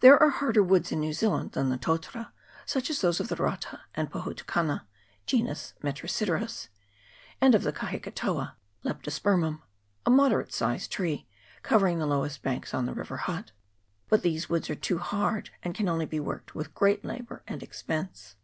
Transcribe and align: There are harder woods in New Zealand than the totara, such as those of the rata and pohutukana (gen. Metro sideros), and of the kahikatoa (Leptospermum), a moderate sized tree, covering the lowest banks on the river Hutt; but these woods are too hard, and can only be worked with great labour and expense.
There 0.00 0.22
are 0.22 0.28
harder 0.28 0.62
woods 0.62 0.92
in 0.92 1.00
New 1.00 1.14
Zealand 1.14 1.52
than 1.52 1.70
the 1.70 1.78
totara, 1.78 2.32
such 2.66 2.90
as 2.90 3.00
those 3.00 3.20
of 3.20 3.28
the 3.28 3.36
rata 3.36 3.80
and 3.94 4.10
pohutukana 4.10 4.82
(gen. 5.24 5.56
Metro 5.82 6.06
sideros), 6.06 6.68
and 7.40 7.54
of 7.54 7.62
the 7.62 7.72
kahikatoa 7.72 8.56
(Leptospermum), 8.84 9.62
a 10.04 10.10
moderate 10.10 10.52
sized 10.52 10.92
tree, 10.92 11.26
covering 11.62 11.98
the 11.98 12.06
lowest 12.06 12.42
banks 12.42 12.74
on 12.74 12.84
the 12.84 12.92
river 12.92 13.16
Hutt; 13.16 13.52
but 14.10 14.20
these 14.20 14.50
woods 14.50 14.68
are 14.68 14.74
too 14.74 14.98
hard, 14.98 15.48
and 15.62 15.74
can 15.74 15.88
only 15.88 16.04
be 16.04 16.20
worked 16.20 16.54
with 16.54 16.74
great 16.74 17.02
labour 17.02 17.42
and 17.48 17.62
expense. 17.62 18.36